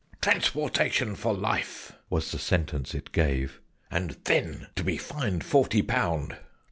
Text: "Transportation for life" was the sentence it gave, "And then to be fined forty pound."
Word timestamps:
"Transportation 0.19 1.13
for 1.13 1.31
life" 1.31 1.91
was 2.09 2.31
the 2.31 2.39
sentence 2.39 2.95
it 2.95 3.11
gave, 3.11 3.61
"And 3.91 4.17
then 4.23 4.65
to 4.75 4.83
be 4.83 4.97
fined 4.97 5.43
forty 5.43 5.83
pound." 5.83 6.37